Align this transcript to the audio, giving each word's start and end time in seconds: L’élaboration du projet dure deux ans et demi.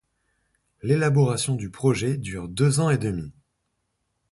L’élaboration 0.81 1.53
du 1.53 1.69
projet 1.69 2.17
dure 2.17 2.47
deux 2.49 2.79
ans 2.79 2.89
et 2.89 2.97
demi. 2.97 3.31